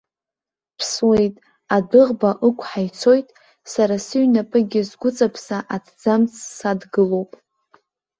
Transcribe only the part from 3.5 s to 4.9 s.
сара сыҩнапыкгьы